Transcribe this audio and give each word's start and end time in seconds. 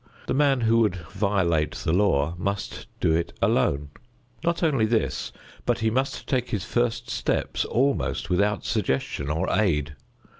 The 0.25 0.33
man 0.33 0.61
who 0.61 0.79
would 0.79 0.95
violate 0.95 1.73
the 1.75 1.93
law 1.93 2.33
must 2.39 2.87
do 2.99 3.13
it 3.13 3.33
alone. 3.39 3.91
Not 4.43 4.63
only 4.63 4.87
this, 4.87 5.31
but 5.63 5.77
he 5.77 5.91
must 5.91 6.27
take 6.27 6.49
his 6.49 6.65
first 6.65 7.07
steps 7.07 7.65
almost 7.65 8.27
without 8.27 8.65
suggestion 8.65 9.29
or 9.29 9.47
aid. 9.51 9.95